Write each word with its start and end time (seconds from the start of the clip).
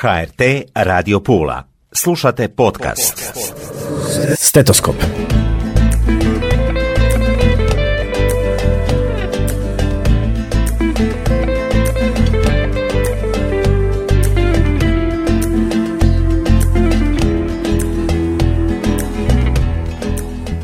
HRT 0.00 0.70
Radio 0.74 1.20
Pula. 1.20 1.62
Slušate 1.92 2.48
podcast. 2.48 3.34
Stetoskop. 4.36 4.94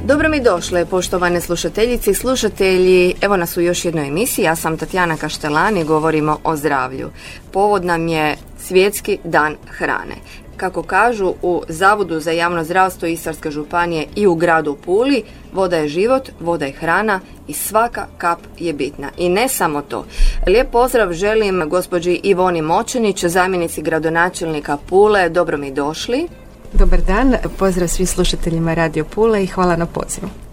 Dobro 0.04 0.28
mi 0.28 0.40
došle, 0.40 0.86
poštovane 0.86 1.40
slušateljice 1.40 2.10
i 2.10 2.14
slušatelji. 2.14 3.14
Evo 3.20 3.36
nas 3.36 3.56
u 3.56 3.60
još 3.60 3.84
jednoj 3.84 4.08
emisiji. 4.08 4.44
Ja 4.44 4.56
sam 4.56 4.78
Tatjana 4.78 5.16
Kaštelani, 5.16 5.84
govorimo 5.84 6.38
o 6.44 6.56
zdravlju. 6.56 7.10
Povod 7.52 7.84
nam 7.84 8.08
je 8.08 8.36
Svjetski 8.66 9.18
dan 9.24 9.56
hrane. 9.66 10.14
Kako 10.56 10.82
kažu 10.82 11.34
u 11.42 11.62
Zavodu 11.68 12.20
za 12.20 12.30
javno 12.30 12.64
zdravstvo 12.64 13.08
Istarske 13.08 13.50
županije 13.50 14.06
i 14.16 14.26
u 14.26 14.34
gradu 14.34 14.76
Puli, 14.84 15.22
voda 15.52 15.76
je 15.76 15.88
život, 15.88 16.30
voda 16.40 16.66
je 16.66 16.72
hrana 16.72 17.20
i 17.48 17.52
svaka 17.52 18.06
kap 18.18 18.38
je 18.58 18.72
bitna. 18.72 19.08
I 19.16 19.28
ne 19.28 19.48
samo 19.48 19.82
to. 19.82 20.04
Lijep 20.46 20.70
pozdrav 20.70 21.12
želim 21.12 21.68
gospođi 21.68 22.20
Ivoni 22.22 22.62
Močenić, 22.62 23.24
zamjenici 23.24 23.82
gradonačelnika 23.82 24.76
Pule. 24.88 25.28
Dobro 25.28 25.58
mi 25.58 25.72
došli. 25.72 26.28
Dobar 26.72 27.00
dan, 27.00 27.34
pozdrav 27.58 27.88
svim 27.88 28.06
slušateljima 28.06 28.74
Radio 28.74 29.04
Pule 29.04 29.44
i 29.44 29.46
hvala 29.46 29.76
na 29.76 29.86
pozivu. 29.86 30.43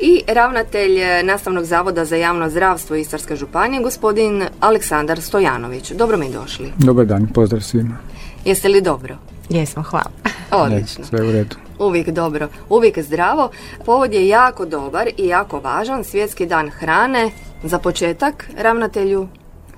I 0.00 0.22
ravnatelj 0.26 0.98
Nastavnog 1.24 1.64
zavoda 1.64 2.04
za 2.04 2.16
javno 2.16 2.50
zdravstvo 2.50 2.96
Istarske 2.96 3.36
županije, 3.36 3.82
gospodin 3.82 4.44
Aleksandar 4.60 5.20
Stojanović. 5.20 5.90
Dobro 5.90 6.16
mi 6.16 6.32
došli. 6.32 6.72
Dobar 6.78 7.06
dan, 7.06 7.26
pozdrav 7.26 7.60
svima. 7.60 7.96
Jeste 8.44 8.68
li 8.68 8.80
dobro? 8.80 9.16
Jesmo, 9.48 9.82
hvala. 9.82 10.10
Odlično. 10.64 11.04
sve 11.04 11.28
u 11.28 11.32
redu. 11.32 11.56
Uvijek 11.78 12.10
dobro, 12.10 12.48
uvijek 12.68 12.98
zdravo. 12.98 13.50
Povod 13.84 14.12
je 14.12 14.28
jako 14.28 14.66
dobar 14.66 15.08
i 15.16 15.26
jako 15.26 15.60
važan, 15.60 16.04
svjetski 16.04 16.46
dan 16.46 16.70
hrane. 16.70 17.30
Za 17.62 17.78
početak, 17.78 18.50
ravnatelju, 18.58 19.28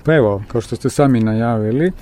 Pa 0.04 0.14
evo, 0.14 0.42
kao 0.48 0.60
što 0.60 0.76
ste 0.76 0.90
sami 0.90 1.20
najavili, 1.20 1.92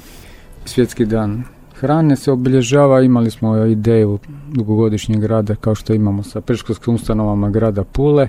svjetski 0.65 1.05
dan 1.05 1.45
hrane 1.81 2.17
se 2.17 2.33
obilježava, 2.33 3.03
imali 3.03 3.31
smo 3.31 3.67
ideju 3.67 4.19
dugogodišnjeg 4.49 5.25
rada 5.25 5.55
kao 5.55 5.75
što 5.75 5.95
imamo 5.95 6.23
sa 6.23 6.41
predškolskim 6.41 6.95
ustanovama 6.95 7.51
grada 7.51 7.85
Pule, 7.85 8.29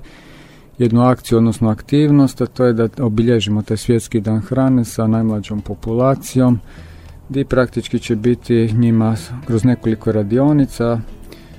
jednu 0.78 1.02
akciju, 1.02 1.38
odnosno 1.38 1.70
aktivnost, 1.70 2.42
a 2.42 2.46
to 2.46 2.66
je 2.66 2.74
da 2.74 2.90
obilježimo 3.00 3.62
taj 3.62 3.78
svjetski 3.78 4.22
dan 4.22 4.40
hrane 4.40 4.86
sa 4.86 5.08
najmlađom 5.08 5.62
populacijom, 5.62 6.60
gdje 7.30 7.46
praktički 7.46 8.00
će 8.00 8.16
biti 8.16 8.74
njima 8.74 9.16
kroz 9.48 9.64
nekoliko 9.64 10.12
radionica 10.12 11.00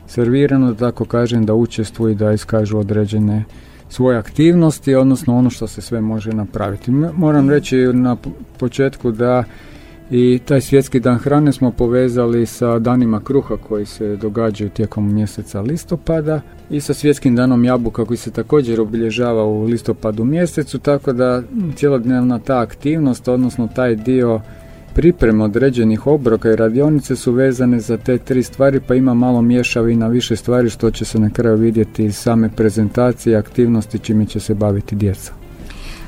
servirano, 0.06 0.72
da 0.72 0.78
tako 0.78 1.04
kažem, 1.04 1.46
da 1.46 1.54
učestvuju 1.54 2.12
i 2.12 2.14
da 2.14 2.32
iskažu 2.32 2.78
određene 2.78 3.44
svoje 3.88 4.18
aktivnosti, 4.18 4.94
odnosno 4.94 5.36
ono 5.36 5.50
što 5.50 5.66
se 5.66 5.80
sve 5.80 6.00
može 6.00 6.32
napraviti. 6.32 6.90
Moram 6.90 7.50
reći 7.50 7.76
na 7.76 8.16
početku 8.58 9.10
da 9.10 9.44
i 10.14 10.40
taj 10.44 10.60
svjetski 10.60 11.00
dan 11.00 11.18
hrane 11.18 11.52
smo 11.52 11.70
povezali 11.70 12.46
sa 12.46 12.78
danima 12.78 13.20
kruha 13.20 13.56
koji 13.56 13.86
se 13.86 14.16
događaju 14.16 14.70
tijekom 14.70 15.14
mjeseca 15.14 15.60
listopada 15.60 16.40
i 16.70 16.80
sa 16.80 16.94
svjetskim 16.94 17.36
danom 17.36 17.64
jabuka 17.64 18.04
koji 18.04 18.16
se 18.16 18.30
također 18.30 18.80
obilježava 18.80 19.44
u 19.44 19.64
listopadu 19.64 20.24
mjesecu, 20.24 20.78
tako 20.78 21.12
da 21.12 21.42
cjelodnevna 21.76 22.38
ta 22.38 22.58
aktivnost, 22.58 23.28
odnosno 23.28 23.68
taj 23.74 23.96
dio 23.96 24.40
pripreme 24.94 25.44
određenih 25.44 26.06
obroka 26.06 26.52
i 26.52 26.56
radionice 26.56 27.16
su 27.16 27.32
vezane 27.32 27.80
za 27.80 27.96
te 27.96 28.18
tri 28.18 28.42
stvari, 28.42 28.80
pa 28.80 28.94
ima 28.94 29.14
malo 29.14 29.42
mješavina 29.42 30.08
više 30.08 30.36
stvari 30.36 30.70
što 30.70 30.90
će 30.90 31.04
se 31.04 31.18
na 31.18 31.30
kraju 31.30 31.56
vidjeti 31.56 32.04
iz 32.04 32.16
same 32.16 32.48
prezentacije 32.56 33.36
aktivnosti 33.36 33.98
čime 33.98 34.26
će 34.26 34.40
se 34.40 34.54
baviti 34.54 34.96
djeca. 34.96 35.41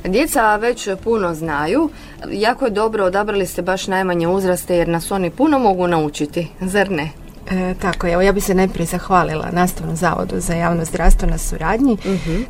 Djeca 0.05 0.57
već 0.57 0.89
puno 1.05 1.35
znaju. 1.35 1.91
Jako 2.31 2.65
je 2.65 2.71
dobro 2.71 3.05
odabrali 3.05 3.47
ste 3.47 3.63
baš 3.63 3.87
najmanje 3.87 4.29
uzraste 4.29 4.77
jer 4.77 4.89
nas 4.89 5.11
oni 5.11 5.31
puno 5.31 5.59
mogu 5.59 5.87
naučiti, 5.87 6.49
zar 6.61 6.91
ne? 6.91 7.11
E, 7.51 7.75
tako 7.83 8.07
je, 8.07 8.13
evo 8.13 8.23
ja 8.23 8.33
bi 8.33 8.41
se 8.41 8.55
najprije 8.55 8.87
zahvalila 8.87 9.49
Nastavnom 9.53 9.97
zavodu 9.97 10.41
za 10.41 10.55
javno 10.55 10.85
zdravstvo 10.85 11.29
na 11.29 11.39
suradnji. 11.39 11.97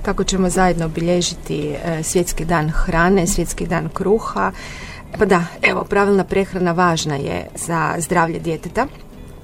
Tako 0.03 0.25
ćemo 0.25 0.51
zajedno 0.51 0.85
obilježiti 0.85 1.69
e, 1.85 2.03
svjetski 2.03 2.45
dan 2.45 2.71
hrane, 2.71 3.27
svjetski 3.27 3.67
dan 3.67 3.89
kruha. 3.95 4.53
Pa 5.19 5.25
da, 5.25 5.45
evo, 5.63 5.85
pravilna 5.85 6.25
prehrana 6.25 6.73
važna 6.73 7.17
je 7.17 7.47
za 7.55 7.95
zdravlje 7.99 8.39
djeteta. 8.39 8.87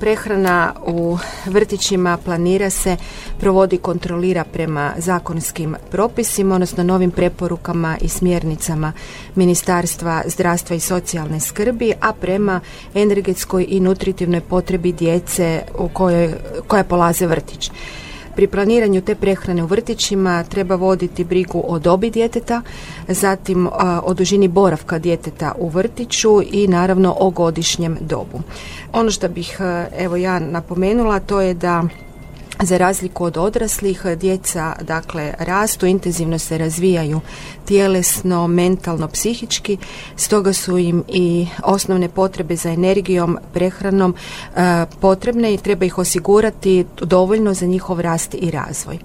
Prehrana 0.01 0.75
u 0.87 1.19
vrtićima 1.47 2.17
planira 2.25 2.71
se, 2.71 2.97
provodi, 3.41 3.79
kontrolira 3.79 4.45
prema 4.45 4.93
zakonskim 4.99 5.77
propisima, 5.91 6.55
odnosno 6.55 6.85
novim 6.85 7.11
preporukama 7.11 7.97
i 8.01 8.09
smjernicama 8.09 8.93
Ministarstva 9.35 10.23
zdravstva 10.27 10.77
i 10.77 10.81
socijalne 10.81 11.41
skrbi, 11.41 11.93
a 12.01 12.13
prema 12.13 12.61
energetskoj 12.95 13.67
i 13.69 13.81
nutritivnoj 13.81 14.41
potrebi 14.41 14.93
djece 14.93 15.63
u 15.79 15.89
kojoj, 15.89 16.35
koja 16.67 16.85
polaze 16.85 17.27
vrtić. 17.27 17.71
Pri 18.41 18.47
planiranju 18.47 19.01
te 19.01 19.15
prehrane 19.15 19.63
u 19.63 19.67
vrtićima 19.67 20.45
treba 20.45 20.75
voditi 20.75 21.25
brigu 21.25 21.65
o 21.67 21.79
dobi 21.79 22.11
djeteta, 22.11 22.63
zatim 23.09 23.69
o 24.03 24.15
dužini 24.15 24.49
boravka 24.49 24.99
djeteta 24.99 25.53
u 25.59 25.69
vrtiću 25.69 26.43
i 26.53 26.69
naravno 26.69 27.17
o 27.21 27.31
godišnjem 27.31 27.99
dobu. 28.01 28.41
Ono 28.93 29.11
što 29.11 29.29
bih 29.29 29.59
evo 29.99 30.17
ja 30.17 30.39
napomenula 30.39 31.21
to 31.21 31.41
je 31.41 31.55
da 31.55 31.85
za 32.63 32.79
razliku 32.79 33.25
od 33.25 33.37
odraslih, 33.37 34.07
djeca 34.17 34.75
dakle 34.81 35.35
rastu, 35.39 35.87
intenzivno 35.87 36.39
se 36.39 36.59
razvijaju 36.59 37.21
tjelesno, 37.65 38.47
mentalno, 38.47 39.09
psihički, 39.09 39.79
stoga 40.17 40.53
su 40.53 40.79
im 40.79 41.05
i 41.09 41.47
osnovne 41.65 42.09
potrebe 42.09 42.57
za 42.57 42.71
energijom, 42.71 43.39
prehranom 43.53 44.15
e, 44.15 44.87
potrebne 45.01 45.55
i 45.55 45.59
treba 45.59 45.85
ih 45.85 45.99
osigurati 45.99 46.85
dovoljno 47.01 47.55
za 47.55 47.67
njihov 47.67 48.01
rast 48.01 48.35
i 48.35 48.51
razvoj. 48.51 48.99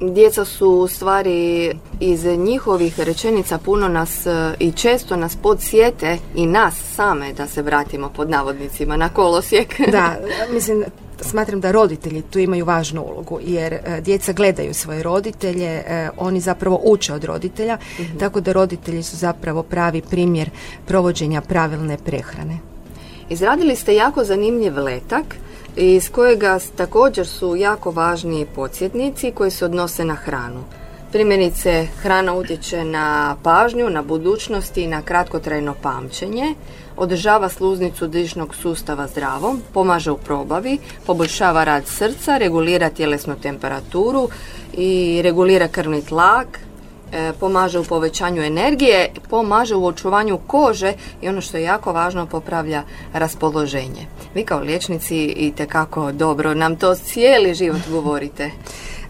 Djeca 0.00 0.44
su 0.44 0.70
u 0.70 0.88
stvari 0.88 1.72
iz 2.00 2.24
njihovih 2.24 3.00
rečenica 3.00 3.58
puno 3.58 3.88
nas 3.88 4.26
e, 4.26 4.54
i 4.58 4.72
često 4.72 5.16
nas 5.16 5.36
podsjete 5.42 6.18
i 6.34 6.46
nas 6.46 6.74
same 6.94 7.32
da 7.32 7.46
se 7.46 7.62
vratimo 7.62 8.08
pod 8.08 8.30
navodnicima 8.30 8.96
na 8.96 9.08
kolosijek. 9.08 9.80
Da, 9.90 10.16
mislim, 10.54 10.84
smatram 11.28 11.60
da 11.60 11.72
roditelji 11.72 12.22
tu 12.22 12.38
imaju 12.38 12.64
važnu 12.64 13.02
ulogu 13.02 13.38
jer 13.42 13.72
e, 13.72 14.00
djeca 14.00 14.32
gledaju 14.32 14.74
svoje 14.74 15.02
roditelje, 15.02 15.68
e, 15.68 16.08
oni 16.16 16.40
zapravo 16.40 16.80
uče 16.84 17.14
od 17.14 17.24
roditelja, 17.24 17.78
tako 18.20 18.40
da 18.40 18.52
roditelji 18.52 19.02
su 19.02 19.16
zapravo 19.16 19.62
pravi 19.62 20.02
primjer 20.10 20.50
provođenja 20.86 21.40
pravilne 21.40 21.98
prehrane. 22.04 22.58
Izradili 23.28 23.76
ste 23.76 23.94
jako 23.94 24.24
zanimljiv 24.24 24.78
letak 24.78 25.24
iz 25.76 26.10
kojega 26.10 26.58
također 26.76 27.26
su 27.26 27.56
jako 27.56 27.90
važni 27.90 28.46
podsjetnici 28.54 29.30
koji 29.30 29.50
se 29.50 29.64
odnose 29.64 30.04
na 30.04 30.14
hranu. 30.14 30.64
Primjerice, 31.12 31.86
hrana 32.02 32.34
utječe 32.34 32.84
na 32.84 33.36
pažnju, 33.42 33.90
na 33.90 34.02
budućnost 34.02 34.76
i 34.76 34.86
na 34.86 35.02
kratkotrajno 35.02 35.74
pamćenje, 35.82 36.54
održava 36.96 37.48
sluznicu 37.48 38.06
dišnog 38.06 38.54
sustava 38.54 39.06
zdravom, 39.06 39.62
pomaže 39.72 40.10
u 40.10 40.16
probavi, 40.16 40.78
poboljšava 41.06 41.64
rad 41.64 41.86
srca, 41.86 42.38
regulira 42.38 42.90
tjelesnu 42.90 43.34
temperaturu 43.42 44.28
i 44.72 45.20
regulira 45.22 45.68
krvni 45.68 46.02
tlak, 46.02 46.58
e, 47.12 47.32
pomaže 47.40 47.78
u 47.78 47.84
povećanju 47.84 48.42
energije, 48.42 49.10
pomaže 49.30 49.74
u 49.74 49.86
očuvanju 49.86 50.38
kože 50.46 50.92
i 51.22 51.28
ono 51.28 51.40
što 51.40 51.56
je 51.56 51.62
jako 51.62 51.92
važno 51.92 52.26
popravlja 52.26 52.82
raspoloženje. 53.12 54.06
Vi 54.34 54.44
kao 54.44 54.60
liječnici 54.60 55.16
i 55.16 55.52
dobro 56.12 56.54
nam 56.54 56.76
to 56.76 56.94
cijeli 56.94 57.54
život 57.54 57.82
govorite. 57.90 58.50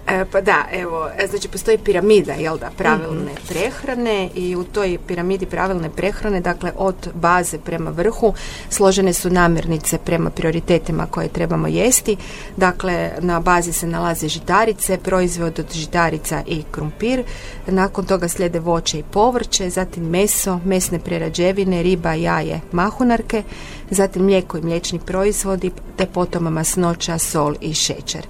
E, 0.07 0.25
pa 0.33 0.41
da, 0.41 0.65
evo, 0.73 1.09
e, 1.19 1.27
znači 1.27 1.49
postoji 1.49 1.79
piramida, 1.79 2.33
jel 2.33 2.59
da, 2.59 2.71
pravilne 2.77 3.33
prehrane 3.49 4.31
i 4.35 4.57
u 4.57 4.65
toj 4.65 4.99
piramidi 5.07 5.47
pravilne 5.47 5.91
prehrane, 5.91 6.41
dakle 6.41 6.73
od 6.77 7.09
baze 7.15 7.59
prema 7.59 7.91
vrhu, 7.91 8.35
složene 8.71 9.13
su 9.13 9.31
namirnice 9.31 9.99
prema 9.99 10.31
prioritetima 10.31 11.07
koje 11.07 11.29
trebamo 11.29 11.69
jesti. 11.69 12.17
Dakle, 12.57 13.11
na 13.19 13.41
bazi 13.41 13.73
se 13.73 13.87
nalaze 13.87 14.29
žitarice, 14.29 14.99
proizvod 14.99 15.59
od 15.59 15.73
žitarica 15.73 16.43
i 16.47 16.63
krumpir. 16.71 17.25
Nakon 17.67 18.05
toga 18.05 18.29
slijede 18.29 18.59
voće 18.59 18.99
i 18.99 19.03
povrće, 19.03 19.71
zatim 19.71 20.05
meso, 20.05 20.61
mesne 20.65 20.99
prerađevine, 20.99 21.83
riba, 21.83 22.15
jaje, 22.15 22.61
mahunarke, 22.73 23.43
zatim 23.91 24.23
mlijeko 24.23 24.59
i 24.59 24.63
mliječni 24.63 24.99
proizvodi, 24.99 25.71
te 25.97 26.07
potom 26.07 26.43
masnoća, 26.43 27.19
sol 27.19 27.55
i 27.61 27.75
šećer. 27.75 28.27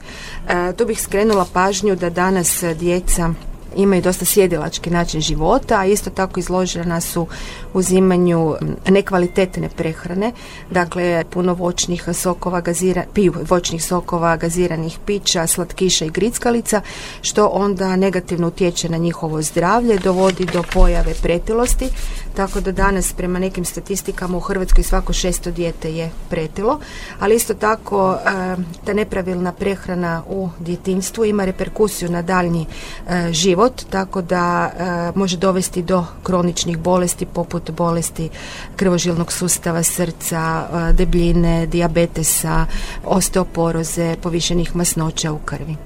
E, 0.49 0.73
tu 0.73 0.87
bih 0.87 1.03
skrenula 1.03 1.47
pažnju 1.65 1.97
da 1.97 2.11
danas 2.11 2.63
e, 2.63 2.75
djeca 2.75 3.31
imaju 3.77 4.03
dosta 4.03 4.25
sjedilački 4.25 4.91
način 4.91 5.21
života, 5.21 5.79
a 5.79 5.87
isto 5.87 6.11
tako 6.11 6.41
izložena 6.41 7.01
su 7.01 7.27
uzimanju 7.75 8.55
nekvalitetne 8.89 9.69
prehrane, 9.69 10.33
dakle 10.71 11.25
puno 11.31 11.55
voćnih 11.55 12.09
sokova, 12.13 12.61
gazira, 12.61 13.05
piju 13.15 13.35
voćnih 13.49 13.85
sokova, 13.85 14.37
gaziranih 14.37 14.99
pića, 15.07 15.47
slatkiša 15.47 16.05
i 16.05 16.11
grickalica, 16.11 16.81
što 17.23 17.47
onda 17.47 17.97
negativno 17.97 18.47
utječe 18.47 18.89
na 18.89 18.97
njihovo 18.97 19.43
zdravlje, 19.43 19.99
dovodi 19.99 20.47
do 20.53 20.63
pojave 20.73 21.15
pretilosti, 21.23 21.89
tako 22.37 22.61
da 22.61 22.73
danas 22.73 23.13
prema 23.13 23.39
nekim 23.39 23.65
statistikama 23.65 24.37
u 24.37 24.41
Hrvatskoj 24.41 24.85
svako 24.85 25.13
šesto 25.13 25.51
dijete 25.51 25.95
je 25.95 26.11
pretilo, 26.31 26.81
ali 27.21 27.35
isto 27.35 27.55
tako 27.55 28.13
e, 28.15 28.57
ta 28.85 28.93
nepravilna 28.93 29.53
prehrana 29.53 30.23
u 30.29 30.49
djetinstvu 30.59 31.25
ima 31.25 31.45
reperkusiju 31.45 32.11
na 32.11 32.23
daljnji 32.23 32.67
e, 33.09 33.33
život, 33.65 33.83
tako 33.91 34.23
da 34.23 34.71
e, 34.79 35.13
može 35.15 35.37
dovesti 35.37 35.83
do 35.83 36.05
kroničnih 36.23 36.79
bolesti 36.79 37.27
poput 37.27 37.71
bolesti 37.71 38.31
krvožilnog 38.77 39.33
sustava, 39.33 39.83
srca, 39.83 40.67
debljine, 40.93 41.67
dijabetesa, 41.67 42.67
osteoporoze, 43.05 44.17
povišenih 44.23 44.77
masnoća 44.77 45.33
u 45.33 45.39
krvi. 45.39 45.77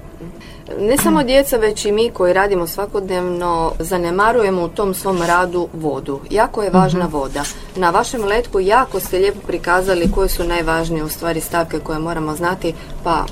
Ne 0.79 0.97
samo 0.97 1.23
djeca, 1.23 1.57
već 1.57 1.85
i 1.85 1.91
mi 1.91 2.09
koji 2.09 2.33
radimo 2.33 2.67
svakodnevno 2.67 3.71
zanemarujemo 3.79 4.63
u 4.63 4.67
tom 4.67 4.93
svom 4.93 5.21
radu 5.21 5.67
vodu. 5.73 6.19
Jako 6.29 6.63
je 6.63 6.69
važna 6.69 7.05
mhm. 7.05 7.13
voda. 7.13 7.43
Na 7.75 7.89
vašem 7.89 8.23
letku 8.23 8.59
jako 8.59 8.99
ste 8.99 9.17
lijepo 9.17 9.39
prikazali 9.47 10.11
koje 10.11 10.29
su 10.29 10.43
najvažnije 10.43 11.03
u 11.03 11.09
stvari 11.09 11.41
stavke 11.41 11.79
koje 11.79 11.99
moramo 11.99 12.35
znati, 12.35 12.73
pa 13.03 13.25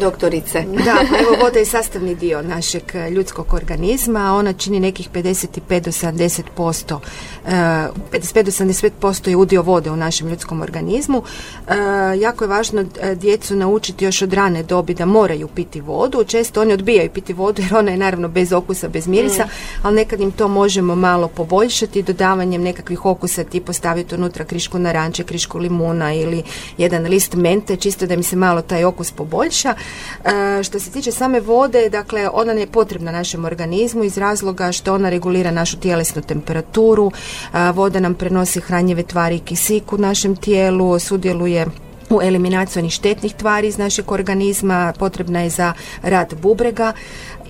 doktorice. 0.00 0.64
Da, 0.84 0.94
pa 1.10 1.18
evo 1.18 1.36
voda 1.44 1.58
je 1.58 1.64
sastavni 1.64 2.14
dio 2.14 2.42
našeg 2.42 2.82
e, 2.94 3.10
ljudskog 3.10 3.54
organizma, 3.54 4.34
ona 4.34 4.52
čini 4.52 4.80
nekih 4.80 5.10
55 5.10 5.80
do 5.80 5.90
70%. 5.90 6.98
55 7.46 8.42
do 8.42 8.50
75% 8.50 9.28
je 9.28 9.36
udio 9.36 9.62
vode 9.62 9.90
u 9.90 9.96
našem 9.96 10.28
ljudskom 10.28 10.62
organizmu. 10.62 11.22
E, 11.68 11.74
jako 12.18 12.44
je 12.44 12.48
važno 12.48 12.84
djecu 13.14 13.56
naučiti 13.56 14.04
još 14.04 14.22
od 14.22 14.32
rane 14.32 14.62
dobi 14.62 14.94
da 14.94 15.04
moraju 15.04 15.48
piti 15.48 15.80
vodu. 15.80 16.24
Često 16.24 16.60
oni 16.60 16.72
odbijaju 16.72 17.10
piti 17.10 17.32
vodu 17.32 17.62
jer 17.62 17.76
ona 17.76 17.90
je 17.90 17.96
naravno 17.96 18.28
bez 18.28 18.52
okusa, 18.52 18.88
bez 18.88 19.06
mirisa, 19.06 19.44
mm. 19.44 19.48
ali 19.82 19.96
nekad 19.96 20.20
im 20.20 20.32
to 20.32 20.48
možemo 20.48 20.94
malo 20.94 21.28
poboljšati 21.28 22.02
dodavanjem 22.02 22.62
nekakvih 22.62 23.04
okusa 23.06 23.44
tipa 23.44 23.72
staviti 23.72 24.14
unutra 24.14 24.44
krišku 24.44 24.78
naranče, 24.78 25.24
krišku 25.24 25.58
limuna 25.58 26.14
ili 26.14 26.42
jedan 26.78 27.02
list 27.02 27.34
mente, 27.34 27.76
čisto 27.76 28.06
da 28.06 28.14
im 28.14 28.22
se 28.22 28.36
malo 28.36 28.62
taj 28.62 28.84
okus 28.84 29.10
poboljša. 29.10 29.74
E, 30.24 30.62
što 30.62 30.80
se 30.80 30.90
tiče 30.90 31.12
same 31.12 31.40
vode, 31.40 31.88
dakle, 31.88 32.28
ona 32.32 32.52
je 32.52 32.66
potrebna 32.66 33.12
našem 33.12 33.44
organizmu 33.44 34.04
iz 34.04 34.18
razloga 34.18 34.72
što 34.72 34.94
ona 34.94 35.10
regulira 35.10 35.50
našu 35.50 35.80
tjelesnu 35.80 36.22
temperaturu, 36.22 37.10
e, 37.10 37.72
voda 37.72 38.00
nam 38.00 38.14
prenosi 38.14 38.60
hranjive 38.60 39.02
tvari 39.02 39.36
i 39.36 39.40
kisik 39.40 39.92
u 39.92 39.98
našem 39.98 40.36
tijelu, 40.36 40.98
sudjeluje 40.98 41.66
u 42.10 42.22
eliminaciji 42.22 42.80
onih 42.80 42.92
štetnih 42.92 43.34
tvari 43.34 43.68
iz 43.68 43.78
našeg 43.78 44.12
organizma, 44.12 44.92
potrebna 44.98 45.40
je 45.40 45.50
za 45.50 45.72
rad 46.02 46.34
bubrega 46.42 46.92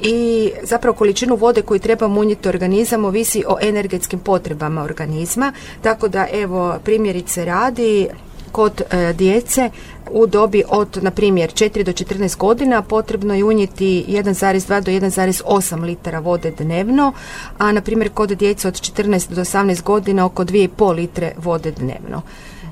i 0.02 0.50
zapravo 0.62 0.96
količinu 0.96 1.34
vode 1.36 1.62
koju 1.62 1.80
treba 1.80 2.08
munjiti 2.08 2.48
organizam 2.48 3.04
ovisi 3.04 3.44
o 3.48 3.58
energetskim 3.60 4.18
potrebama 4.18 4.82
organizma, 4.82 5.52
tako 5.82 6.08
da 6.08 6.26
evo 6.32 6.78
primjerice 6.84 7.44
radi 7.44 8.08
kod 8.56 8.80
e, 8.80 9.12
djece 9.12 9.70
u 10.10 10.26
dobi 10.26 10.62
od, 10.68 10.98
na 11.02 11.10
primjer, 11.10 11.52
4 11.52 11.84
do 11.84 11.92
14 11.92 12.36
godina 12.36 12.82
potrebno 12.82 13.34
je 13.34 13.44
unijeti 13.44 14.04
1,2 14.08 14.80
do 14.80 14.92
1,8 14.92 15.82
litara 15.82 16.18
vode 16.18 16.50
dnevno, 16.50 17.12
a 17.58 17.72
na 17.72 17.80
primjer 17.80 18.10
kod 18.10 18.30
djece 18.30 18.68
od 18.68 18.74
14 18.74 19.34
do 19.34 19.40
18 19.40 19.82
godina 19.82 20.24
oko 20.24 20.44
2,5 20.44 20.94
litre 20.94 21.32
vode 21.38 21.70
dnevno. 21.70 22.22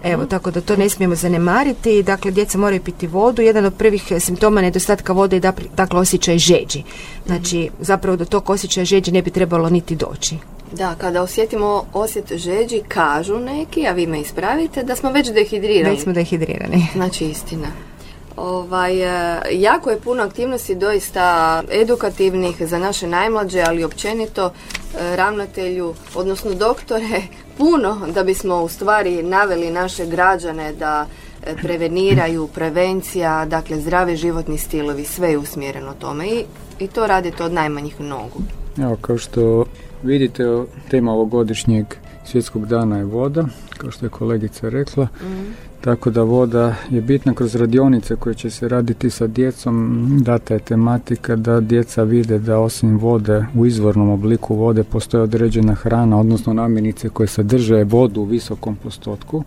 Evo, 0.05 0.23
mhm. 0.23 0.31
tako 0.31 0.51
da 0.51 0.61
to 0.61 0.77
ne 0.77 0.89
smijemo 0.89 1.15
zanemariti. 1.15 2.03
Dakle, 2.03 2.31
djeca 2.31 2.59
moraju 2.59 2.83
piti 2.83 3.07
vodu. 3.07 3.43
Jedan 3.43 3.65
od 3.65 3.75
prvih 3.75 4.13
simptoma 4.21 4.63
nedostatka 4.63 5.13
vode 5.13 5.37
je 5.37 5.53
dakle 5.77 6.01
osjećaj 6.01 6.39
žeđi. 6.39 6.83
Znači, 7.27 7.59
mhm. 7.59 7.85
zapravo 7.85 8.17
do 8.17 8.25
tog 8.25 8.51
osjećaja 8.51 8.85
žeđi 8.85 9.13
ne 9.13 9.23
bi 9.23 9.31
trebalo 9.31 9.71
niti 9.71 9.97
doći. 9.97 10.37
Da, 10.77 10.95
kada 10.95 11.23
osjetimo 11.23 11.87
osjet 11.93 12.33
žeđi, 12.33 12.83
kažu 12.89 13.39
neki, 13.39 13.87
a 13.87 13.93
vi 13.93 14.07
me 14.07 14.21
ispravite, 14.21 14.83
da 14.83 14.97
smo 14.97 15.11
već 15.11 15.33
dehidrirani. 15.33 15.97
Da 15.97 16.03
smo 16.03 16.13
dehidrirani. 16.13 16.87
Znači 16.95 17.25
istina. 17.25 17.67
Ovaj, 18.37 19.03
e, 19.03 19.41
jako 19.53 19.91
je 19.91 20.01
puno 20.01 20.23
aktivnosti 20.23 20.75
doista 20.75 21.63
edukativnih 21.71 22.57
za 22.69 22.79
naše 22.79 23.07
najmlađe, 23.07 23.63
ali 23.67 23.85
općenito 23.85 24.47
e, 24.47 25.17
ravnatelju, 25.17 25.95
odnosno 26.15 26.55
doktore, 26.55 27.23
puno 27.59 28.07
da 28.15 28.23
bismo 28.23 28.63
u 28.63 28.69
stvari 28.69 29.23
naveli 29.23 29.71
naše 29.71 30.07
građane 30.07 30.73
da 30.73 31.07
e, 31.47 31.57
preveniraju, 31.57 32.49
prevencija, 32.55 33.45
dakle 33.45 33.81
zdravi 33.81 34.17
životni 34.17 34.59
stilovi, 34.59 35.05
sve 35.05 35.31
je 35.31 35.39
usmjereno 35.39 35.95
tome 35.95 36.27
i, 36.27 36.45
i 36.79 36.89
to 36.89 37.07
radite 37.07 37.45
od 37.45 37.53
najmanjih 37.53 38.01
nogu. 38.01 38.41
Evo, 38.79 38.97
kao 39.01 39.19
što 39.19 39.65
vidite, 40.03 40.65
tema 40.91 41.13
ovogodišnjeg 41.13 41.87
svjetskog 42.25 42.67
dana 42.67 42.99
je 42.99 43.05
voda, 43.05 43.45
kao 43.79 43.91
što 43.91 44.07
je 44.07 44.11
kolegica 44.11 44.69
rekla. 44.69 45.09
Mhm. 45.23 45.43
Tako 45.81 46.11
da 46.11 46.23
voda 46.23 46.75
je 46.91 47.01
bitna 47.01 47.35
kroz 47.35 47.55
radionice 47.55 48.17
koje 48.17 48.35
će 48.35 48.51
se 48.51 48.69
raditi 48.69 49.11
sa 49.11 49.27
djecom. 49.27 50.09
Data 50.23 50.55
je 50.55 50.61
tematika 50.61 51.37
da 51.37 51.61
djeca 51.61 52.03
vide 52.03 52.39
da 52.39 52.59
osim 52.59 52.99
vode 52.99 53.45
u 53.55 53.67
izvornom 53.67 54.11
obliku 54.11 54.55
vode 54.55 54.85
postoje 54.85 55.23
određena 55.23 55.75
hrana, 55.75 56.21
odnosno 56.21 56.53
namirnice 56.53 57.09
koje 57.09 57.27
sadrže 57.27 57.85
vodu 57.85 58.21
u 58.21 58.25
visokom 58.25 58.77
postotku 58.77 59.45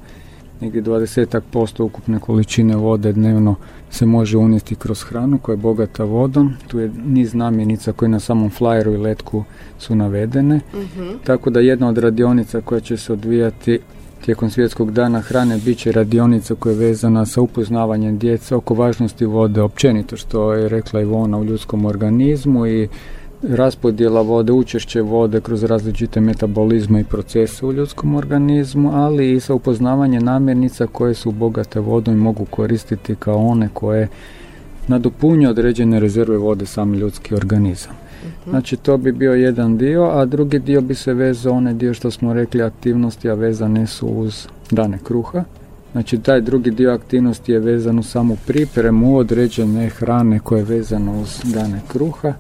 negdje 0.62 0.83
20% 0.83 1.83
ukupne 1.83 2.19
količine 2.19 2.75
vode 2.75 3.13
dnevno 3.13 3.56
se 3.89 4.06
može 4.06 4.38
unijeti 4.38 4.75
kroz 4.75 5.04
hranu 5.04 5.38
koja 5.38 5.54
je 5.54 5.57
bogata 5.57 6.04
vodom. 6.04 6.54
Tu 6.68 6.80
je 6.80 6.92
niz 7.06 7.33
namirnica 7.33 7.92
koje 7.92 8.09
na 8.09 8.19
samom 8.19 8.51
flyeru 8.59 8.94
i 8.94 8.98
letku 8.98 9.44
su 9.80 9.95
navedene. 9.95 10.59
Mhm. 10.74 11.09
Tako 11.24 11.50
da 11.50 11.59
jedna 11.59 11.88
od 11.89 11.98
radionica 11.98 12.62
koja 12.62 12.80
će 12.80 12.98
se 12.98 13.13
odvijati 13.13 13.80
tijekom 14.25 14.50
svjetskog 14.50 14.92
dana 14.92 15.21
hrane 15.21 15.57
bit 15.65 15.77
će 15.77 15.92
radionica 15.92 16.56
koja 16.56 16.74
je 16.74 16.80
vezana 16.80 17.25
sa 17.25 17.42
upoznavanjem 17.42 18.18
djece 18.18 18.56
oko 18.56 18.74
važnosti 18.74 19.25
vode 19.25 19.62
općenito 19.62 20.18
što 20.18 20.54
je 20.54 20.69
rekla 20.69 21.01
Ivona 21.01 21.38
u 21.38 21.45
ljudskom 21.45 21.86
organizmu 21.86 22.68
i 22.68 22.88
raspodjela 23.44 24.22
vode, 24.22 24.51
učešće 24.51 25.01
vode 25.01 25.42
kroz 25.42 25.63
različite 25.63 26.22
metabolizme 26.22 27.01
i 27.01 27.04
procese 27.04 27.66
u 27.66 27.74
ljudskom 27.74 28.16
organizmu, 28.16 28.92
ali 28.94 29.31
i 29.31 29.39
sa 29.39 29.54
upoznavanje 29.54 30.19
namirnica 30.19 30.88
koje 30.88 31.13
su 31.13 31.31
bogate 31.31 31.80
vodom 31.80 32.13
i 32.13 32.18
mogu 32.18 32.45
koristiti 32.45 33.16
kao 33.16 33.38
one 33.38 33.69
koje 33.74 34.07
nadopunju 34.88 35.50
određene 35.50 36.00
rezerve 36.00 36.38
vode 36.38 36.66
sam 36.66 36.94
ljudski 36.94 37.35
organizam. 37.35 37.94
Mhm. 38.23 38.50
Znači 38.50 38.78
to 38.78 38.97
bi 38.97 39.12
bio 39.12 39.33
jedan 39.33 39.78
dio, 39.78 40.04
a 40.04 40.26
drugi 40.26 40.59
dio 40.59 40.81
bi 40.81 40.95
se 40.95 41.14
vezao 41.14 41.54
onaj 41.54 41.73
dio 41.73 41.94
što 41.94 42.12
smo 42.12 42.33
rekli 42.33 42.62
aktivnosti, 42.62 43.30
a 43.30 43.33
vezane 43.33 43.88
su 43.88 44.07
uz 44.07 44.47
dane 44.71 45.00
kruha. 45.04 45.44
Znači 45.92 46.18
taj 46.18 46.42
drugi 46.42 46.71
dio 46.71 46.94
aktivnosti 46.94 47.52
je 47.52 47.59
vezan 47.59 48.00
u 48.00 48.04
samu 48.04 48.38
pripremu 48.47 49.18
određene 49.18 49.90
hrane 49.90 50.40
koje 50.40 50.59
je 50.59 50.66
vezano 50.66 51.21
uz 51.21 51.42
dane 51.44 51.81
kruha 51.88 52.33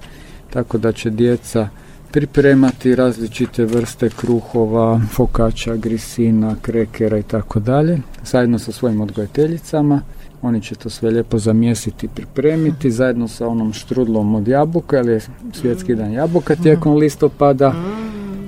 tako 0.57 0.77
da 0.77 0.91
će 0.91 1.09
djeca 1.09 1.69
pripremati 2.11 2.95
različite 2.95 3.65
vrste 3.65 4.09
kruhova, 4.09 5.01
fokača, 5.11 5.75
grisina, 5.75 6.55
krekera 6.61 7.17
i 7.17 7.23
tako 7.23 7.59
dalje, 7.59 7.97
zajedno 8.23 8.59
sa 8.59 8.71
svojim 8.71 9.01
odgojiteljicama. 9.01 10.01
Oni 10.41 10.61
će 10.61 10.75
to 10.75 10.89
sve 10.89 11.09
lijepo 11.09 11.39
zamjesiti 11.39 12.05
i 12.05 12.09
pripremiti 12.15 12.91
zajedno 12.91 13.27
sa 13.27 13.47
onom 13.47 13.73
štrudlom 13.73 14.35
od 14.35 14.47
jabuka, 14.47 14.97
jer 14.97 15.07
je 15.07 15.19
svjetski 15.53 15.95
dan 15.95 16.13
jabuka 16.13 16.55
tijekom 16.55 16.95
listopada 16.95 17.73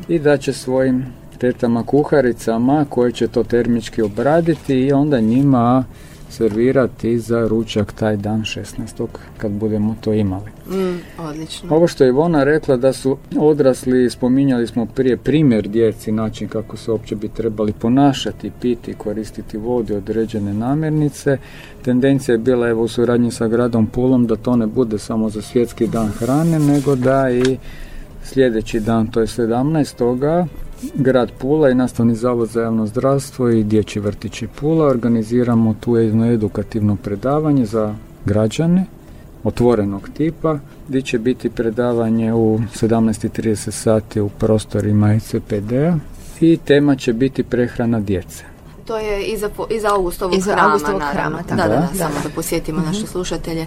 i 0.07 0.19
da 0.19 0.37
će 0.37 0.53
svojim 0.53 1.05
tetama 1.37 1.83
kuharicama 1.83 2.85
koje 2.89 3.11
će 3.11 3.27
to 3.27 3.43
termički 3.43 4.01
obraditi 4.01 4.75
i 4.75 4.91
onda 4.91 5.19
njima 5.19 5.83
servirati 6.29 7.19
za 7.19 7.47
ručak 7.47 7.93
taj 7.93 8.17
dan 8.17 8.41
16. 8.41 9.07
kad 9.37 9.51
budemo 9.51 9.95
to 10.01 10.13
imali. 10.13 10.51
Mm, 10.69 10.99
odlično. 11.19 11.75
Ovo 11.75 11.87
što 11.87 12.03
je 12.03 12.09
Ivona 12.09 12.43
rekla 12.43 12.77
da 12.77 12.93
su 12.93 13.17
odrasli, 13.39 14.09
spominjali 14.09 14.67
smo 14.67 14.85
prije 14.85 15.17
primjer 15.17 15.67
djeci, 15.67 16.11
način 16.11 16.47
kako 16.47 16.77
se 16.77 16.91
uopće 16.91 17.15
bi 17.15 17.27
trebali 17.27 17.73
ponašati, 17.73 18.51
piti, 18.61 18.93
koristiti 18.93 19.57
vode, 19.57 19.97
određene 19.97 20.53
namirnice. 20.53 21.37
Tendencija 21.81 22.33
je 22.33 22.39
bila 22.39 22.67
evo 22.67 22.83
u 22.83 22.87
suradnji 22.87 23.31
sa 23.31 23.47
gradom 23.47 23.87
Pulom 23.87 24.27
da 24.27 24.35
to 24.35 24.55
ne 24.55 24.67
bude 24.67 24.97
samo 24.97 25.29
za 25.29 25.41
svjetski 25.41 25.87
dan 25.87 26.07
hrane, 26.07 26.59
nego 26.59 26.95
da 26.95 27.29
i 27.29 27.57
sljedeći 28.23 28.79
dan, 28.79 29.07
to 29.07 29.19
je 29.19 29.27
17 29.27 30.03
grad 30.93 31.31
Pula 31.31 31.69
i 31.69 31.75
Nastavni 31.75 32.15
zavod 32.15 32.49
za 32.49 32.61
javno 32.61 32.87
zdravstvo 32.87 33.49
i 33.49 33.63
Dječji 33.63 34.01
vrtići 34.01 34.47
Pula 34.47 34.85
organiziramo 34.85 35.75
tu 35.79 35.95
jedno 35.95 36.31
edukativno 36.31 36.95
predavanje 36.95 37.65
za 37.65 37.95
građane 38.25 38.85
otvorenog 39.43 40.09
tipa, 40.17 40.59
gdje 40.87 41.01
će 41.01 41.19
biti 41.19 41.49
predavanje 41.49 42.33
u 42.33 42.59
17.30 42.59 43.71
sati 43.71 44.21
u 44.21 44.29
prostorima 44.29 45.13
ICPD-a 45.13 45.97
i 46.39 46.57
tema 46.57 46.95
će 46.95 47.13
biti 47.13 47.43
prehrana 47.43 47.99
djece. 47.99 48.43
To 48.85 48.97
je 48.97 49.23
iza, 49.23 49.49
iza 49.69 49.93
Augustovog 49.95 50.37
Iza 50.37 50.51
hrama, 50.51 50.67
Augustovog 50.67 51.01
hrama, 51.11 51.37
da, 51.37 51.43
tako 51.43 51.61
da, 51.61 51.67
da, 51.67 51.87
da. 51.91 51.97
samo 51.97 52.15
da 52.23 52.29
posjetimo 52.35 52.81
naše 52.81 53.07
slušatelje. 53.07 53.65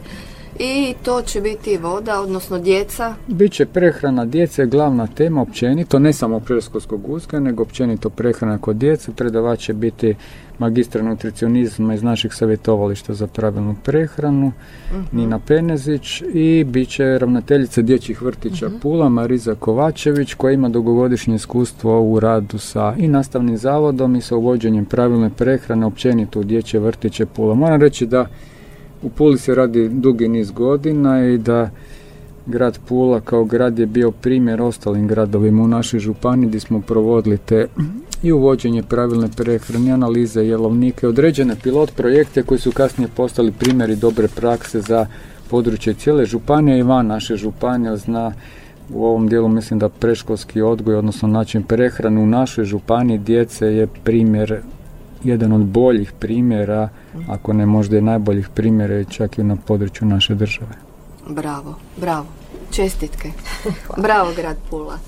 I 0.59 0.94
to 1.02 1.23
će 1.23 1.40
biti 1.40 1.76
voda, 1.76 2.21
odnosno 2.21 2.59
djeca. 2.59 3.14
Biće 3.26 3.66
prehrana 3.66 4.25
djece 4.25 4.66
glavna 4.66 5.06
tema 5.06 5.42
općenito, 5.42 5.99
ne 5.99 6.12
samo 6.12 6.40
predškolskog 6.40 7.09
uzgoja, 7.09 7.40
nego 7.40 7.62
općenito 7.62 8.11
prehrana 8.11 8.59
kod 8.59 8.76
djece. 8.76 9.12
Predavač 9.12 9.61
će 9.61 9.73
biti 9.73 10.14
magistra 10.59 11.02
nutricionizma 11.02 11.94
iz 11.94 12.02
naših 12.02 12.35
savjetovališta 12.35 13.14
za 13.14 13.26
pravilnu 13.26 13.75
prehranu, 13.85 14.52
Nina 15.12 15.38
Penezić 15.38 16.23
i 16.35 16.64
bit 16.64 16.88
će 16.88 17.18
ravnateljica 17.18 17.82
dječjih 17.82 18.23
vrtića 18.23 18.71
Pula, 18.82 19.09
Mariza 19.09 19.54
Kovačević, 19.54 20.35
koja 20.35 20.52
ima 20.52 20.68
dugogodišnje 20.68 21.35
iskustvo 21.35 22.02
u 22.02 22.21
radu 22.21 22.59
sa 22.59 22.94
i 22.99 23.09
nastavnim 23.09 23.56
zavodom 23.56 24.16
i 24.16 24.21
sa 24.21 24.37
uvođenjem 24.37 24.85
pravilne 24.85 25.30
prehrane 25.30 25.87
općenito 25.87 26.40
u 26.40 26.44
dječje 26.44 26.80
vrtiće 26.80 27.26
Pula. 27.26 27.54
Moram 27.54 27.80
reći 27.80 28.06
da 28.06 28.26
u 29.02 29.09
Puli 29.09 29.38
se 29.38 29.54
radi 29.54 29.88
dugi 29.88 30.28
niz 30.28 30.50
godina 30.50 31.28
i 31.28 31.38
da 31.38 31.71
grad 32.47 32.78
Pula 32.88 33.21
kao 33.21 33.44
grad 33.44 33.78
je 33.78 33.87
bio 33.87 34.11
primjer 34.11 34.62
ostalim 34.62 35.09
gradovima 35.09 35.62
u 35.62 35.68
našoj 35.68 36.00
županiji 36.00 36.49
gdje 36.49 36.61
smo 36.61 36.80
provodili 36.80 37.38
te 37.38 37.66
i 38.23 38.32
uvođenje 38.32 38.82
pravilne 38.82 39.28
prehrane, 39.37 39.92
analize 39.92 40.44
jelovnike, 40.44 41.09
određene 41.09 41.56
pilot 41.62 41.90
projekte 41.97 42.42
koji 42.42 42.61
su 42.61 42.73
kasnije 42.73 43.09
postali 43.16 43.52
primjeri 43.52 43.97
dobre 43.97 44.28
prakse 44.28 44.80
za 44.80 45.06
područje 45.50 45.94
cijele 45.94 46.25
županije 46.25 46.78
i 46.78 46.82
van 46.82 47.06
naše 47.06 47.37
županije, 47.37 47.97
zna 47.97 48.32
u 48.94 49.04
ovom 49.04 49.28
dijelu 49.28 49.49
mislim 49.49 49.78
da 49.78 49.88
preškolski 49.88 50.61
odgoj, 50.61 50.94
odnosno 50.94 51.28
način 51.28 51.62
prehrane 51.62 52.21
u 52.21 52.26
našoj 52.26 52.64
županiji 52.64 53.18
djece 53.18 53.66
je 53.66 53.87
primjer 54.04 54.61
jedan 55.25 55.52
od 55.52 55.61
boljih 55.61 56.12
primjera, 56.12 56.88
ako 57.29 57.52
ne 57.52 57.67
možda 57.67 57.99
i 57.99 58.00
najboljih 58.00 58.49
primjera 58.49 59.05
čak 59.05 59.38
i 59.38 59.43
na 59.43 59.57
području 59.57 60.09
naše 60.09 60.35
države. 60.35 60.73
Bravo, 61.29 61.75
bravo. 61.97 62.26
Čestitke. 62.71 63.31
bravo, 64.05 64.31
grad 64.37 64.57
Pula. 64.71 64.99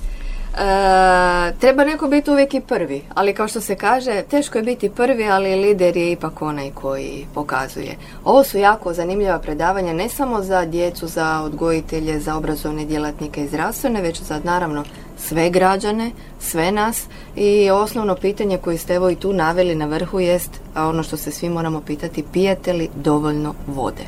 E, 0.58 1.52
treba 1.60 1.84
neko 1.84 2.08
biti 2.08 2.30
uvijek 2.30 2.54
i 2.54 2.60
prvi, 2.60 3.02
ali 3.14 3.34
kao 3.34 3.48
što 3.48 3.60
se 3.60 3.74
kaže, 3.74 4.22
teško 4.30 4.58
je 4.58 4.64
biti 4.64 4.90
prvi, 4.90 5.28
ali 5.28 5.54
lider 5.54 5.96
je 5.96 6.12
ipak 6.12 6.42
onaj 6.42 6.70
koji 6.70 7.26
pokazuje. 7.34 7.96
Ovo 8.24 8.44
su 8.44 8.58
jako 8.58 8.92
zanimljiva 8.92 9.38
predavanja, 9.38 9.92
ne 9.92 10.08
samo 10.08 10.42
za 10.42 10.64
djecu, 10.66 11.06
za 11.06 11.40
odgojitelje, 11.40 12.20
za 12.20 12.36
obrazovne 12.36 12.84
djelatnike 12.84 13.44
i 13.44 13.48
zdravstvene, 13.48 14.02
već 14.02 14.22
za 14.22 14.40
naravno 14.44 14.84
sve 15.18 15.50
građane, 15.50 16.10
sve 16.40 16.72
nas 16.72 17.02
i 17.36 17.70
osnovno 17.70 18.14
pitanje 18.14 18.58
koje 18.58 18.78
ste 18.78 18.94
evo 18.94 19.10
i 19.10 19.16
tu 19.16 19.32
naveli 19.32 19.74
na 19.74 19.86
vrhu 19.86 20.20
jest, 20.20 20.50
a 20.74 20.88
ono 20.88 21.02
što 21.02 21.16
se 21.16 21.30
svi 21.30 21.48
moramo 21.48 21.80
pitati, 21.80 22.24
pijete 22.32 22.72
li 22.72 22.88
dovoljno 22.94 23.54
vode? 23.66 24.04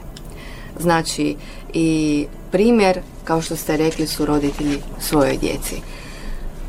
Znači 0.79 1.37
i 1.73 2.27
primjer, 2.53 3.01
kao 3.25 3.43
što 3.43 3.57
ste 3.57 3.77
rekli, 3.77 4.07
su 4.07 4.27
roditelji 4.27 4.79
svojoj 5.01 5.37
djeci. 5.37 5.77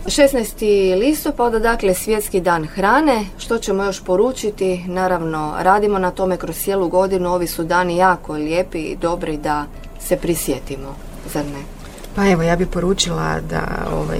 16. 0.05 0.99
listopada, 0.99 1.59
dakle 1.59 1.93
svjetski 1.93 2.41
dan 2.41 2.65
hrane. 2.65 3.25
Što 3.37 3.57
ćemo 3.57 3.83
još 3.83 4.03
poručiti? 4.03 4.83
Naravno, 4.87 5.55
radimo 5.59 5.99
na 5.99 6.11
tome 6.11 6.37
kroz 6.37 6.55
cijelu 6.57 6.89
godinu. 6.89 7.33
Ovi 7.33 7.47
su 7.47 7.63
dani 7.63 7.97
jako 7.97 8.33
lijepi 8.33 8.79
i 8.79 8.95
dobri 8.95 9.37
da 9.37 9.65
se 9.99 10.17
prisjetimo, 10.17 10.95
zar 11.33 11.45
ne? 11.45 11.76
Pa 12.17 12.27
evo, 12.27 12.43
ja 12.43 12.55
bih 12.55 12.67
poručila 12.67 13.41
da 13.49 13.61
ovaj, 13.93 14.19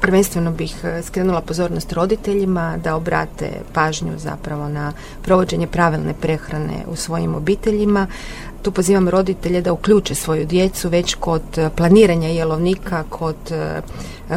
prvenstveno 0.00 0.52
bih 0.52 0.74
eh, 0.84 1.02
skrenula 1.02 1.40
pozornost 1.40 1.92
roditeljima 1.92 2.76
da 2.76 2.96
obrate 2.96 3.50
pažnju 3.72 4.12
zapravo 4.16 4.68
na 4.68 4.92
provođenje 5.22 5.66
pravilne 5.66 6.14
prehrane 6.14 6.84
u 6.88 6.96
svojim 6.96 7.34
obiteljima. 7.34 8.06
Tu 8.62 8.72
pozivam 8.72 9.08
roditelje 9.08 9.60
da 9.60 9.72
uključe 9.72 10.14
svoju 10.14 10.46
djecu 10.46 10.88
već 10.88 11.14
kod 11.14 11.42
eh, 11.56 11.70
planiranja 11.76 12.28
jelovnika, 12.28 13.04
kod 13.08 13.36
eh, 13.50 13.80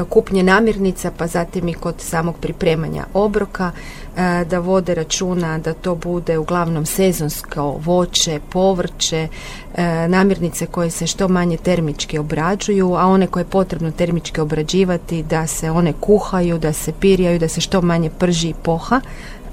kupnje 0.09 0.43
namirnica, 0.43 1.11
pa 1.17 1.27
zatim 1.27 1.67
i 1.67 1.73
kod 1.73 1.95
samog 1.97 2.35
pripremanja 2.41 3.05
obroka, 3.13 3.71
e, 4.17 4.45
da 4.45 4.59
vode 4.59 4.95
računa 4.95 5.57
da 5.57 5.73
to 5.73 5.95
bude 5.95 6.37
uglavnom 6.37 6.85
sezonsko 6.85 7.75
voće, 7.79 8.39
povrće, 8.49 9.27
e, 9.75 10.07
namirnice 10.07 10.65
koje 10.65 10.89
se 10.89 11.07
što 11.07 11.27
manje 11.27 11.57
termički 11.57 12.17
obrađuju, 12.17 12.95
a 12.95 13.05
one 13.05 13.27
koje 13.27 13.41
je 13.41 13.49
potrebno 13.49 13.91
termički 13.91 14.41
obrađivati 14.41 15.23
da 15.23 15.47
se 15.47 15.71
one 15.71 15.93
kuhaju, 15.99 16.57
da 16.57 16.73
se 16.73 16.93
pirjaju, 16.99 17.39
da 17.39 17.47
se 17.47 17.61
što 17.61 17.81
manje 17.81 18.09
prži 18.09 18.49
i 18.49 18.53
poha. 18.63 19.01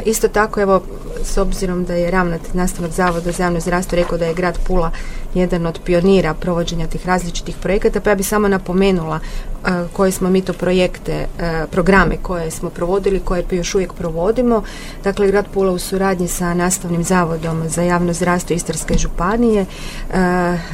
Isto 0.05 0.29
tako, 0.29 0.61
evo, 0.61 0.83
s 1.23 1.39
obzirom 1.39 1.85
da 1.85 1.95
je 1.95 2.11
ravnatelj 2.11 2.51
nastavnog 2.57 2.93
zavoda 2.93 3.33
za 3.33 3.43
javno 3.43 3.61
zdravstvo 3.61 3.97
rekao 3.97 4.19
da 4.19 4.27
je 4.27 4.35
grad 4.35 4.59
Pula 4.67 4.91
jedan 5.35 5.67
od 5.67 5.81
pionira 5.85 6.35
provođenja 6.35 6.87
tih 6.87 7.07
različitih 7.07 7.57
projekata, 7.57 8.01
pa 8.01 8.11
ja 8.11 8.17
bih 8.17 8.29
samo 8.29 8.49
napomenula 8.49 9.21
e, 9.21 9.69
koje 9.93 10.13
smo 10.13 10.31
mi 10.31 10.43
to 10.43 10.53
projekte, 10.53 11.13
e, 11.13 11.67
programe 11.71 12.17
koje 12.23 12.51
smo 12.51 12.71
provodili, 12.71 13.21
koje 13.21 13.45
još 13.51 13.75
uvijek 13.75 13.93
provodimo. 13.93 14.63
Dakle, 15.05 15.27
grad 15.27 15.47
Pula 15.55 15.73
u 15.73 15.79
suradnji 15.79 16.29
sa 16.29 16.55
nastavnim 16.55 17.05
zavodom 17.05 17.69
za 17.69 17.83
javno 17.83 18.13
zdravstvo 18.13 18.57
Istarske 18.57 18.99
županije 18.99 19.61
e, 19.61 19.67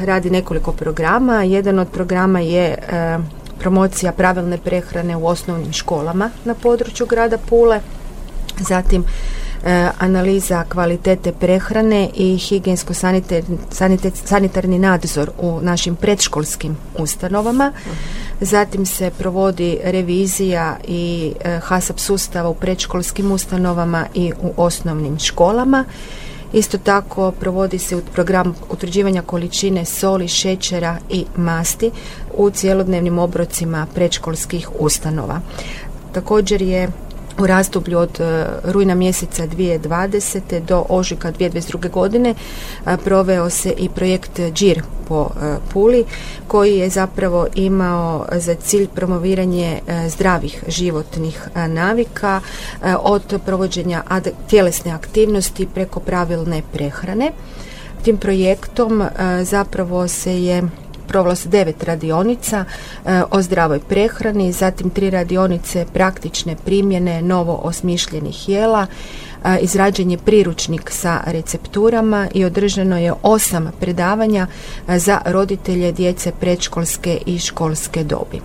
radi 0.05 0.31
nekoliko 0.31 0.73
programa. 0.73 1.43
Jedan 1.43 1.79
od 1.79 1.89
programa 1.89 2.41
je 2.41 2.79
promocija 3.59 4.13
pravilne 4.13 4.59
prehrane 4.59 5.17
u 5.17 5.27
osnovnim 5.27 5.73
školama 5.73 6.31
na 6.45 6.55
području 6.55 7.07
grada 7.07 7.39
Pule. 7.39 7.81
Zatim 8.61 9.05
e, 9.65 9.89
analiza 9.99 10.65
kvalitete 10.65 11.33
prehrane 11.33 12.11
i 12.15 12.39
higijensko-sanitarni 12.39 14.79
nadzor 14.79 15.31
u 15.39 15.61
našim 15.61 15.97
predškolskim 15.97 16.77
ustanovama. 16.99 17.73
Zatim 18.41 18.87
se 18.87 19.11
provodi 19.19 19.79
revizija 19.85 20.77
i 20.89 21.33
e, 21.45 21.61
HASAP 21.63 21.99
sustava 21.99 22.49
u 22.49 22.55
predškolskim 22.55 23.33
ustanovama 23.33 24.07
i 24.15 24.33
u 24.43 24.53
osnovnim 24.57 25.19
školama. 25.19 25.85
Isto 26.55 26.79
tako 26.79 27.33
provodi 27.33 27.79
se 27.79 28.03
program 28.13 28.55
utvrđivanja 28.71 29.23
količine 29.23 29.85
soli, 29.85 30.29
šećera 30.29 30.99
i 31.11 31.25
masti 31.37 31.91
u 32.35 32.51
cjelodnevnim 32.51 33.19
obrocima 33.19 33.87
predškolskih 33.95 34.69
ustanova. 34.79 35.41
Također 36.13 36.63
je 36.63 36.89
u 37.39 37.47
razdoblju 37.47 37.99
od 37.99 38.21
e, 38.21 38.47
rujna 38.65 38.95
mjeseca 38.95 39.47
2020. 39.47 40.61
do 40.61 40.85
ožujka 40.89 41.33
2022. 41.33 41.91
godine 41.91 42.35
e, 42.87 42.97
proveo 42.97 43.51
se 43.51 43.75
i 43.79 43.89
projekt 43.89 44.41
DŽIR 44.41 44.83
po 45.09 45.27
e, 45.27 45.57
Puli 45.73 46.05
koji 46.47 46.79
je 46.79 46.89
zapravo 46.89 47.47
imao 47.55 48.27
za 48.33 48.55
cilj 48.55 48.89
promoviranje 48.89 49.81
zdravih 50.09 50.65
životnih 50.69 51.49
navika 51.69 52.41
od 53.01 53.41
provođenja 53.47 54.03
tjelesne 54.49 54.93
aktivnosti 54.93 55.69
preko 55.75 56.01
pravilne 56.01 56.63
prehrane. 56.73 57.33
Tim 58.03 58.17
projektom 58.17 59.05
zapravo 59.43 60.09
se 60.09 60.45
je 60.45 60.63
provelo 61.09 61.35
se 61.35 61.49
devet 61.49 61.85
radionica 61.85 62.65
e, 62.65 63.23
o 63.31 63.43
zdravoj 63.43 63.81
prehrani, 63.89 64.53
zatim 64.53 64.91
tri 64.91 65.11
radionice 65.11 65.87
praktične 65.93 66.57
primjene 66.65 67.23
novo 67.23 67.61
osmišljenih 67.63 68.49
jela, 68.49 68.87
e, 69.45 69.59
izrađen 69.61 70.11
je 70.11 70.19
priručnik 70.19 70.91
sa 70.91 71.21
recepturama 71.27 72.29
i 72.35 72.45
održano 72.45 72.99
je 72.99 73.13
osam 73.23 73.73
predavanja 73.81 74.47
e, 74.89 74.99
za 74.99 75.21
roditelje 75.25 75.93
djece 75.93 76.33
predškolske 76.41 77.19
i 77.27 77.39
školske 77.39 78.05
dobi. 78.05 78.41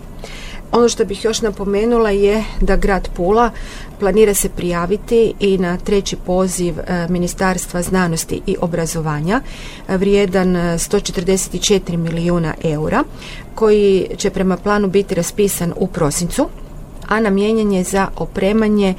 Ono 0.72 0.90
što 0.90 1.06
bih 1.06 1.26
još 1.26 1.42
napomenula 1.42 2.10
je 2.10 2.44
da 2.62 2.76
grad 2.76 3.10
Pula 3.16 3.52
planira 4.00 4.34
se 4.34 4.50
prijaviti 4.50 5.34
i 5.40 5.58
na 5.58 5.78
treći 5.78 6.16
poziv 6.16 6.80
e, 6.80 7.08
Ministarstva 7.10 7.82
znanosti 7.82 8.42
i 8.46 8.56
obrazovanja 8.62 9.42
e, 9.88 9.98
vrijedan 9.98 10.56
e, 10.56 10.60
144 10.60 11.98
milijuna 11.98 12.54
eura 12.64 13.04
koji 13.56 14.08
će 14.18 14.30
prema 14.30 14.58
planu 14.58 14.88
biti 14.88 15.16
raspisan 15.16 15.74
u 15.76 15.88
prosincu 15.88 16.50
a 17.10 17.20
namijenjen 17.20 17.72
je 17.72 17.84
za 17.84 18.08
opremanje 18.16 18.94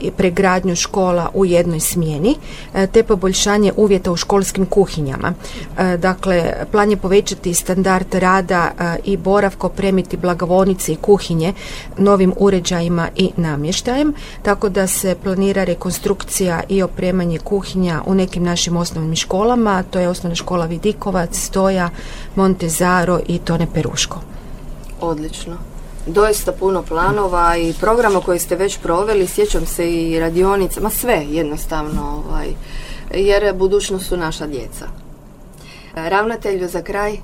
i 0.00 0.10
pregradnju 0.10 0.76
škola 0.76 1.30
u 1.34 1.44
jednoj 1.44 1.80
smjeni, 1.80 2.36
e, 2.74 2.86
te 2.86 3.02
poboljšanje 3.02 3.72
uvjeta 3.76 4.12
u 4.12 4.16
školskim 4.16 4.66
kuhinjama. 4.66 5.32
E, 5.78 5.96
dakle, 5.96 6.52
plan 6.72 6.90
je 6.90 6.96
povećati 6.96 7.54
standard 7.54 8.14
rada 8.14 8.70
e, 8.78 8.96
i 9.04 9.16
boravko, 9.16 9.66
opremiti 9.66 10.16
blagovonice 10.16 10.92
i 10.92 10.96
kuhinje 10.96 11.52
novim 11.98 12.32
uređajima 12.36 13.08
i 13.16 13.30
namještajem, 13.36 14.14
tako 14.42 14.68
da 14.68 14.86
se 14.86 15.16
planira 15.22 15.64
rekonstrukcija 15.64 16.62
i 16.68 16.82
opremanje 16.82 17.38
kuhinja 17.38 18.02
u 18.06 18.14
nekim 18.14 18.42
našim 18.42 18.76
osnovnim 18.76 19.16
školama, 19.16 19.82
to 19.82 19.98
je 19.98 20.08
osnovna 20.08 20.34
škola 20.34 20.66
Vidikovac, 20.66 21.38
Stoja, 21.38 21.90
Montezaro 22.36 23.20
i 23.26 23.38
Tone 23.38 23.66
Peruško. 23.74 24.20
Odlično. 25.00 25.73
Doista 26.06 26.52
puno 26.52 26.82
planova 26.82 27.56
i 27.56 27.74
programa 27.80 28.20
koje 28.20 28.38
ste 28.38 28.56
već 28.56 28.78
proveli, 28.78 29.26
sjećam 29.26 29.66
se 29.66 29.92
i 29.92 30.20
radionica, 30.20 30.80
ma 30.80 30.90
sve 30.90 31.24
jednostavno, 31.30 32.22
ovaj, 32.28 32.48
jer 33.14 33.54
budućnost 33.54 34.06
su 34.06 34.16
naša 34.16 34.46
djeca. 34.46 34.86
Ravnatelju 35.94 36.68
za 36.68 36.82
kraj? 36.82 37.16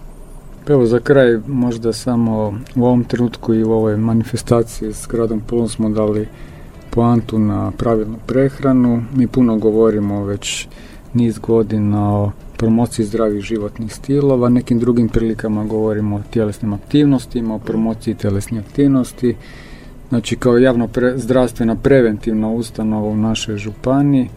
Pa 0.67 0.73
evo 0.73 0.87
za 0.87 1.01
kraj 1.01 1.39
možda 1.47 1.93
samo 1.93 2.61
u 2.77 2.85
ovom 2.85 3.05
trenutku 3.05 3.55
i 3.55 3.65
u 3.65 3.73
ovoj 3.73 3.97
manifestaciji 3.97 4.93
s 4.93 5.07
gradom 5.07 5.41
Pulom 5.41 5.69
smo 5.69 5.89
dali 5.89 6.29
poantu 6.91 7.39
na 7.39 7.71
pravilnu 7.71 8.17
prehranu. 8.27 9.03
Mi 9.15 9.27
puno 9.27 9.57
govorimo 9.57 10.25
već 10.25 10.69
niz 11.15 11.39
godina 11.39 12.15
o 12.15 12.31
promociji 12.61 13.07
zdravih 13.07 13.41
životnih 13.41 13.95
stilova, 13.95 14.49
nekim 14.49 14.79
drugim 14.79 15.09
prilikama 15.09 15.65
govorimo 15.65 16.17
o 16.17 16.23
tjelesnim 16.31 16.73
aktivnostima, 16.73 17.55
o 17.55 17.59
promociji 17.59 18.15
tjelesnih 18.15 18.61
aktivnosti. 18.61 19.35
Znači 20.09 20.37
kao 20.37 20.59
javno 20.59 20.89
zdravstvena 21.17 21.77
preventivna 21.77 22.51
ustanova 22.51 23.09
u 23.09 23.17
našoj 23.17 23.57
županiji, 23.57 24.29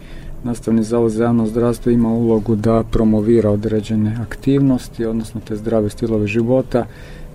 Nastavni 0.44 0.84
zavod 0.84 1.12
za 1.12 1.24
javno 1.24 1.46
zdravstvo 1.48 1.92
ima 1.92 2.10
ulogu 2.10 2.56
da 2.56 2.84
promovira 2.92 3.50
određene 3.50 4.18
aktivnosti, 4.22 5.06
odnosno 5.06 5.42
te 5.48 5.56
zdrave 5.56 5.90
stilove 5.90 6.28
života. 6.28 6.86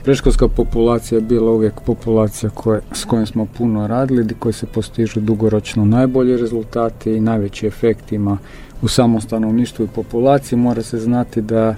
Preškolska 0.05 0.49
populacija 0.49 1.17
je 1.17 1.23
bila 1.23 1.53
uvijek 1.53 1.81
populacija 1.87 2.51
koje, 2.51 2.81
s 2.93 3.05
kojom 3.05 3.27
smo 3.27 3.47
puno 3.47 3.87
radili, 3.87 4.35
koji 4.39 4.53
se 4.53 4.67
postižu 4.67 5.21
dugoročno 5.21 5.85
najbolji 5.85 6.37
rezultati 6.37 7.13
i 7.13 7.21
najveći 7.21 7.67
efekt 7.67 8.13
ima 8.13 8.39
u 8.83 8.89
samom 8.89 9.21
stanovništvu 9.21 9.85
i 9.85 9.95
populaciji. 9.95 10.59
Mora 10.59 10.83
se 10.83 10.99
znati 10.99 11.41
da 11.41 11.75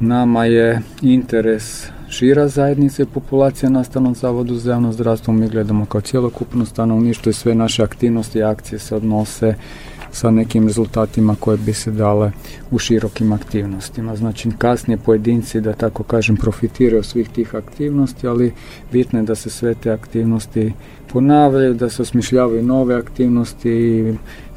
nama 0.00 0.44
je 0.44 0.80
interes 1.02 1.86
šira 2.08 2.48
zajednica 2.48 3.02
i 3.02 3.06
populacija 3.06 3.70
na 3.70 3.78
Nastavnom 3.78 4.14
zavodu 4.14 4.54
za 4.54 4.70
javno 4.70 4.92
zdravstvo. 4.92 5.34
Mi 5.34 5.48
gledamo 5.48 5.86
kao 5.86 6.00
cjelokupno 6.00 6.64
stanovništvo 6.66 7.30
i 7.30 7.32
sve 7.32 7.54
naše 7.54 7.82
aktivnosti 7.82 8.38
i 8.38 8.42
akcije 8.42 8.78
se 8.78 8.96
odnose 8.96 9.54
sa 10.12 10.30
nekim 10.30 10.66
rezultatima 10.66 11.36
koje 11.40 11.56
bi 11.56 11.72
se 11.72 11.90
dale 11.90 12.32
u 12.70 12.78
širokim 12.78 13.32
aktivnostima. 13.32 14.16
Znači 14.16 14.50
kasnije 14.58 14.98
pojedinci 14.98 15.60
da 15.60 15.72
tako 15.72 16.02
kažem 16.02 16.36
profitiraju 16.36 17.02
svih 17.02 17.28
tih 17.28 17.54
aktivnosti, 17.54 18.26
ali 18.26 18.52
bitno 18.92 19.18
je 19.18 19.22
da 19.22 19.34
se 19.34 19.50
sve 19.50 19.74
te 19.74 19.90
aktivnosti 19.90 20.72
ponavljaju, 21.12 21.74
da 21.74 21.90
se 21.90 22.02
osmišljavaju 22.02 22.62
nove 22.62 22.94
aktivnosti 22.94 23.70
i 23.70 24.14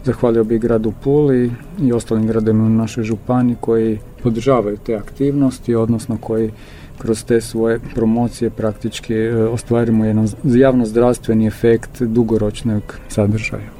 Zahvalio 0.09 0.43
bih 0.43 0.61
gradu 0.61 0.93
Puli 1.03 1.51
i 1.81 1.93
ostalim 1.93 2.27
gradima 2.27 2.63
u 2.63 2.69
našoj 2.69 3.03
županiji 3.03 3.55
koji 3.61 3.99
podržavaju 4.23 4.77
te 4.77 4.95
aktivnosti, 4.95 5.75
odnosno 5.75 6.17
koji 6.21 6.51
kroz 6.97 7.23
te 7.23 7.41
svoje 7.41 7.79
promocije 7.95 8.49
praktički 8.49 9.13
e, 9.13 9.35
ostvarimo 9.35 10.05
jedan 10.05 10.27
javno 10.43 10.85
zdravstveni 10.85 11.47
efekt 11.47 12.01
dugoročnog 12.01 12.97
sadržaja. 13.09 13.78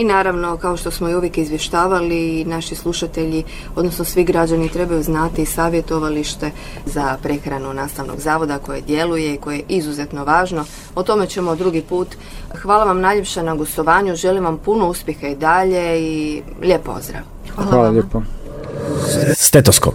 I 0.00 0.04
naravno, 0.04 0.56
kao 0.56 0.76
što 0.76 0.90
smo 0.90 1.08
i 1.08 1.14
uvijek 1.14 1.38
izvještavali, 1.38 2.44
naši 2.44 2.74
slušatelji, 2.74 3.44
odnosno 3.76 4.04
svi 4.04 4.24
građani 4.24 4.68
trebaju 4.68 5.02
znati 5.02 5.44
savjetovalište 5.46 6.50
za 6.86 7.16
prehranu 7.22 7.74
nastavnog 7.74 8.20
zavoda 8.20 8.58
koje 8.58 8.80
djeluje 8.80 9.34
i 9.34 9.36
koje 9.38 9.56
je 9.56 9.64
izuzetno 9.68 10.24
važno. 10.24 10.64
O 10.94 11.02
tome 11.02 11.26
ćemo 11.26 11.56
drugi 11.56 11.82
put. 11.82 12.08
Hvala 12.62 12.84
vam 12.84 13.00
najljepša 13.00 13.42
na 13.42 13.54
gostovanju, 13.54 14.16
želim 14.16 14.44
vam 14.44 14.58
puno 14.58 14.88
uspjeha 14.88 15.26
i 15.26 15.36
dalje 15.36 16.00
i 16.00 16.42
lijep 16.62 16.82
pozdrav. 16.82 17.22
Hvala, 17.54 17.70
Hvala 17.70 17.88
lijepo. 17.88 18.22
Stetoskop. 19.34 19.94